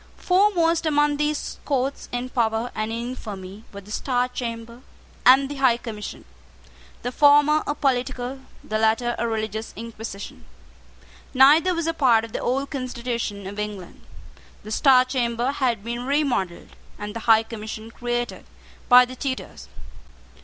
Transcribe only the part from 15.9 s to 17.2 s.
remodelled, and the